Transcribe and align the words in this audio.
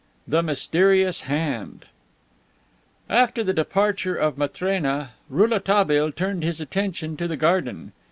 THE 0.27 0.41
MYSTERIOUS 0.41 1.21
HAND 1.27 1.85
After 3.07 3.43
the 3.43 3.53
departure 3.53 4.15
of 4.15 4.35
Matrena, 4.35 5.11
Rouletabille 5.29 6.13
turned 6.13 6.41
his 6.43 6.59
attention 6.59 7.15
to 7.17 7.27
the 7.27 7.37
garden. 7.37 7.91